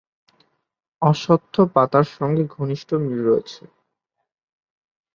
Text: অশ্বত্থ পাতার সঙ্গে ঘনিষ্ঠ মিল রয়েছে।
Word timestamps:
অশ্বত্থ 1.01 1.55
পাতার 1.75 2.05
সঙ্গে 2.17 2.43
ঘনিষ্ঠ 2.55 2.89
মিল 3.03 3.19
রয়েছে। 3.25 3.63